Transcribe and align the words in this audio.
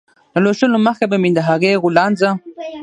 له 0.33 0.39
لوشلو 0.45 0.77
مخکې 0.87 1.05
به 1.11 1.17
مې 1.21 1.29
د 1.37 1.39
هغې 1.47 1.71
غولانځه 1.83 2.29